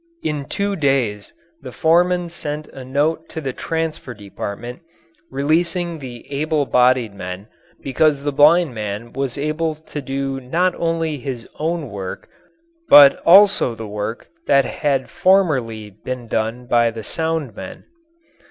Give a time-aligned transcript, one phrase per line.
[0.23, 1.31] In two days
[1.61, 4.81] the foreman sent a note to the transfer department
[5.29, 7.47] releasing the able bodied men
[7.83, 12.27] because the blind man was able to do not only his own work
[12.89, 17.83] but also the work that had formerly been done by the sound men.